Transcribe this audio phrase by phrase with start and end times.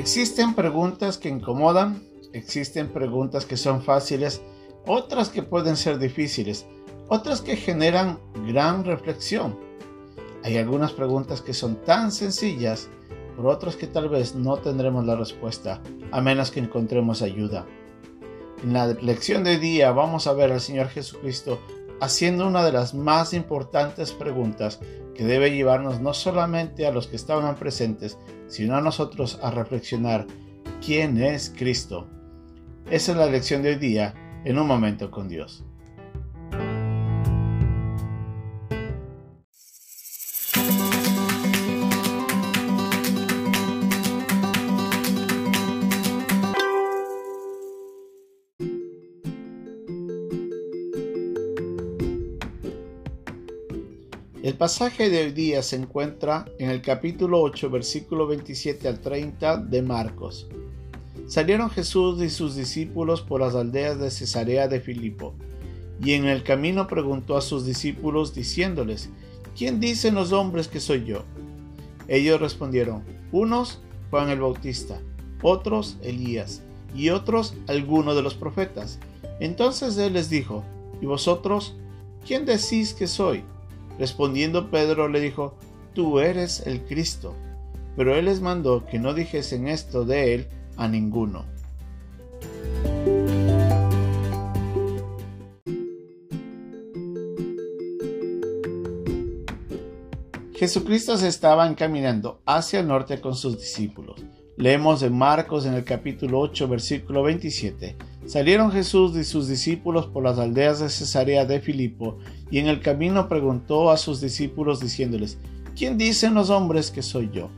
[0.00, 2.02] Existen preguntas que incomodan,
[2.32, 4.40] existen preguntas que son fáciles,
[4.86, 6.64] otras que pueden ser difíciles,
[7.08, 9.60] otras que generan gran reflexión.
[10.42, 12.88] Hay algunas preguntas que son tan sencillas,
[13.36, 17.66] por otras que tal vez no tendremos la respuesta, a menos que encontremos ayuda.
[18.64, 21.60] En la lección de día vamos a ver al Señor Jesucristo
[22.00, 24.80] haciendo una de las más importantes preguntas
[25.14, 28.18] que debe llevarnos no solamente a los que estaban presentes,
[28.48, 30.26] sino a nosotros a reflexionar
[30.84, 32.08] quién es Cristo.
[32.90, 34.14] Esa es la lección de hoy día
[34.44, 35.64] en un momento con Dios.
[54.42, 59.58] El pasaje de hoy día se encuentra en el capítulo 8, versículo 27 al 30
[59.58, 60.48] de Marcos.
[61.26, 65.34] Salieron Jesús y sus discípulos por las aldeas de Cesarea de Filipo,
[66.02, 69.10] y en el camino preguntó a sus discípulos diciéndoles,
[69.54, 71.22] ¿quién dicen los hombres que soy yo?
[72.08, 75.02] Ellos respondieron, unos Juan el Bautista,
[75.42, 76.62] otros Elías,
[76.94, 79.00] y otros alguno de los profetas.
[79.38, 80.64] Entonces él les dijo,
[81.02, 81.76] ¿y vosotros
[82.26, 83.44] quién decís que soy?
[84.00, 85.58] Respondiendo Pedro le dijo,
[85.92, 87.34] Tú eres el Cristo.
[87.98, 90.46] Pero él les mandó que no dijesen esto de él
[90.78, 91.44] a ninguno.
[100.54, 104.24] Jesucristo se estaba encaminando hacia el norte con sus discípulos.
[104.56, 107.96] Leemos en Marcos en el capítulo 8, versículo 27.
[108.26, 112.18] Salieron Jesús y sus discípulos por las aldeas de Cesarea de Filipo,
[112.50, 115.38] y en el camino preguntó a sus discípulos diciéndoles,
[115.76, 117.48] ¿quién dicen los hombres que soy yo?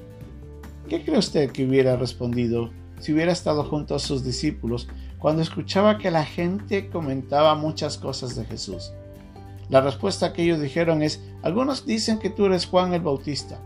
[0.89, 5.99] ¿Qué cree usted que hubiera respondido si hubiera estado junto a sus discípulos cuando escuchaba
[5.99, 8.93] que la gente comentaba muchas cosas de Jesús?
[9.69, 13.59] La respuesta que ellos dijeron es, algunos dicen que tú eres Juan el Bautista,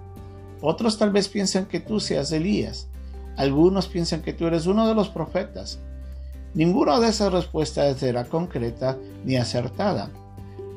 [0.60, 2.88] otros tal vez piensan que tú seas Elías,
[3.36, 5.80] algunos piensan que tú eres uno de los profetas,
[6.56, 10.08] Ninguna de esas respuestas era concreta ni acertada.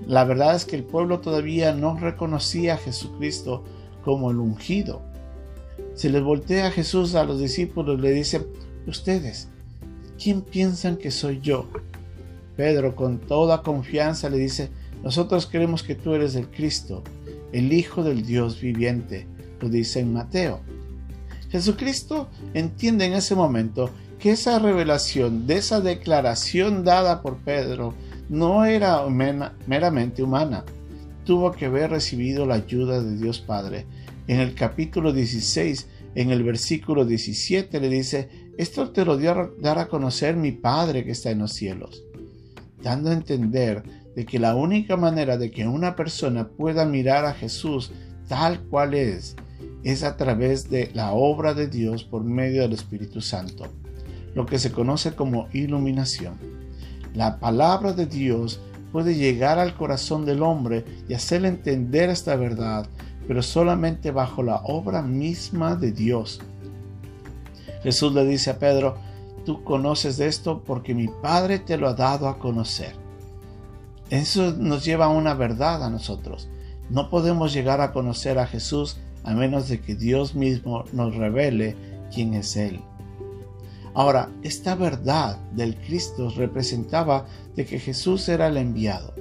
[0.07, 3.63] La verdad es que el pueblo todavía no reconocía a Jesucristo
[4.03, 5.01] como el ungido.
[5.93, 8.47] Se les voltea a Jesús a los discípulos y le dice,
[8.87, 9.49] ustedes,
[10.21, 11.67] ¿quién piensan que soy yo?
[12.55, 14.69] Pedro con toda confianza le dice,
[15.03, 17.03] nosotros creemos que tú eres el Cristo,
[17.51, 19.27] el Hijo del Dios viviente,
[19.61, 20.59] lo dice en Mateo.
[21.49, 23.89] Jesucristo entiende en ese momento
[24.19, 27.93] que esa revelación, de esa declaración dada por Pedro,
[28.29, 29.05] no era
[29.67, 30.63] meramente humana.
[31.25, 33.85] Tuvo que haber recibido la ayuda de Dios Padre.
[34.27, 39.49] En el capítulo 16, en el versículo 17, le dice, esto te lo dio a
[39.59, 42.03] dar a conocer mi Padre que está en los cielos,
[42.81, 43.83] dando a entender
[44.15, 47.91] de que la única manera de que una persona pueda mirar a Jesús
[48.27, 49.35] tal cual es,
[49.83, 53.67] es a través de la obra de Dios por medio del Espíritu Santo
[54.35, 56.35] lo que se conoce como iluminación.
[57.19, 58.61] La palabra de Dios
[58.93, 62.87] puede llegar al corazón del hombre y hacerle entender esta verdad,
[63.27, 66.39] pero solamente bajo la obra misma de Dios.
[67.83, 68.95] Jesús le dice a Pedro,
[69.43, 72.95] tú conoces de esto porque mi Padre te lo ha dado a conocer.
[74.09, 76.47] Eso nos lleva a una verdad a nosotros.
[76.89, 81.75] No podemos llegar a conocer a Jesús a menos de que Dios mismo nos revele
[82.13, 82.79] quién es Él.
[83.93, 89.13] Ahora, esta verdad del Cristo representaba de que Jesús era el enviado.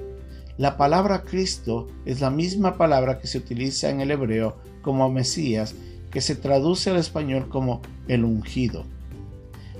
[0.57, 5.73] La palabra Cristo es la misma palabra que se utiliza en el hebreo como Mesías,
[6.11, 8.83] que se traduce al español como el ungido.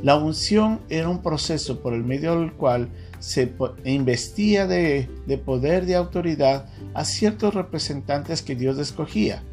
[0.02, 2.90] La unción era un proceso por el medio del cual
[3.20, 9.44] se investía de, de poder de autoridad a ciertos representantes que Dios escogía.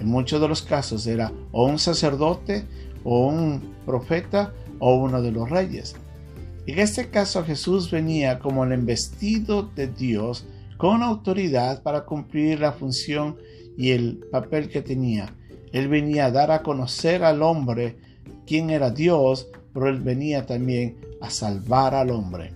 [0.00, 2.64] En muchos de los casos era o un sacerdote
[3.04, 4.52] o un profeta
[4.84, 5.94] o uno de los reyes.
[6.66, 10.44] En este caso Jesús venía como el investido de Dios
[10.76, 13.36] con autoridad para cumplir la función
[13.78, 15.32] y el papel que tenía.
[15.72, 17.96] Él venía a dar a conocer al hombre
[18.44, 22.52] quién era Dios, pero él venía también a salvar al hombre.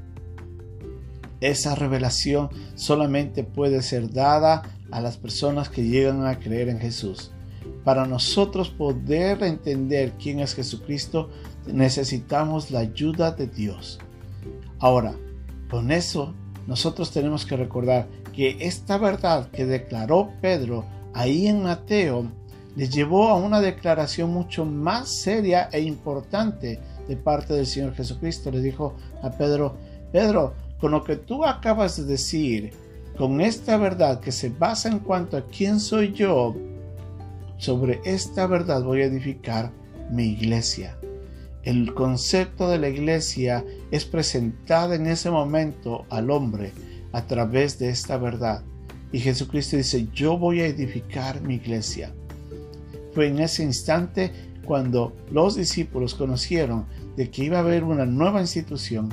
[1.40, 7.30] Esa revelación solamente puede ser dada a las personas que llegan a creer en Jesús.
[7.84, 11.30] Para nosotros poder entender quién es Jesucristo,
[11.66, 13.98] necesitamos la ayuda de Dios.
[14.78, 15.14] Ahora,
[15.70, 16.34] con eso,
[16.66, 20.84] nosotros tenemos que recordar que esta verdad que declaró Pedro
[21.14, 22.30] ahí en Mateo,
[22.76, 26.78] le llevó a una declaración mucho más seria e importante
[27.08, 28.50] de parte del Señor Jesucristo.
[28.50, 29.76] Le dijo a Pedro,
[30.12, 32.72] Pedro, con lo que tú acabas de decir,
[33.16, 36.54] con esta verdad que se basa en cuanto a quién soy yo,
[37.56, 39.72] sobre esta verdad voy a edificar
[40.10, 40.98] mi iglesia.
[41.66, 46.70] El concepto de la iglesia es presentado en ese momento al hombre
[47.10, 48.62] a través de esta verdad.
[49.10, 52.14] Y Jesucristo dice, yo voy a edificar mi iglesia.
[53.12, 54.30] Fue en ese instante
[54.64, 56.86] cuando los discípulos conocieron
[57.16, 59.08] de que iba a haber una nueva institución,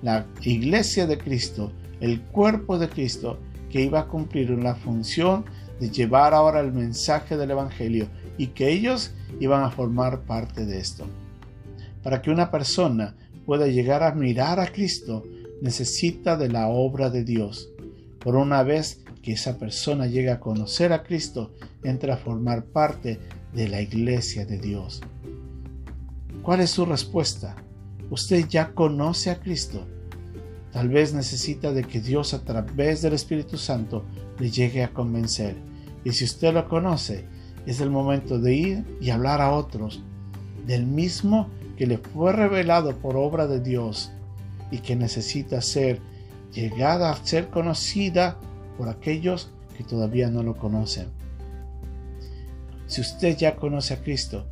[0.00, 5.44] la iglesia de Cristo, el cuerpo de Cristo, que iba a cumplir una función
[5.80, 8.06] de llevar ahora el mensaje del Evangelio
[8.38, 9.10] y que ellos
[9.40, 11.04] iban a formar parte de esto.
[12.06, 15.24] Para que una persona pueda llegar a mirar a Cristo,
[15.60, 17.70] necesita de la obra de Dios.
[18.20, 23.18] Por una vez que esa persona llega a conocer a Cristo, entra a formar parte
[23.52, 25.00] de la iglesia de Dios.
[26.42, 27.56] ¿Cuál es su respuesta?
[28.08, 29.84] Usted ya conoce a Cristo.
[30.70, 34.04] Tal vez necesita de que Dios a través del Espíritu Santo
[34.38, 35.56] le llegue a convencer.
[36.04, 37.24] Y si usted lo conoce,
[37.66, 40.04] es el momento de ir y hablar a otros
[40.68, 44.10] del mismo que le fue revelado por obra de Dios
[44.70, 46.00] y que necesita ser
[46.52, 48.38] llegada a ser conocida
[48.78, 51.08] por aquellos que todavía no lo conocen.
[52.86, 54.46] Si usted ya conoce a Cristo,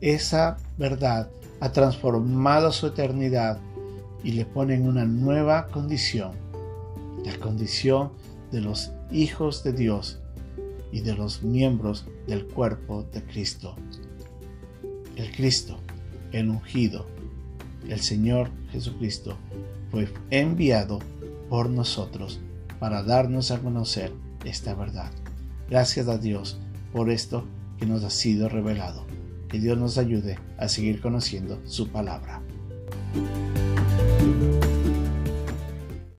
[0.00, 1.30] esa verdad
[1.60, 3.58] ha transformado su eternidad
[4.22, 6.32] y le pone en una nueva condición,
[7.24, 8.12] la condición
[8.52, 10.20] de los hijos de Dios
[10.92, 13.74] y de los miembros del cuerpo de Cristo.
[15.16, 15.78] El Cristo,
[16.32, 17.06] el ungido,
[17.88, 19.36] el Señor Jesucristo,
[19.90, 20.98] fue enviado
[21.48, 22.40] por nosotros
[22.78, 24.12] para darnos a conocer
[24.44, 25.10] esta verdad.
[25.68, 26.58] Gracias a Dios
[26.92, 27.44] por esto
[27.78, 29.06] que nos ha sido revelado.
[29.48, 32.42] Que Dios nos ayude a seguir conociendo su palabra.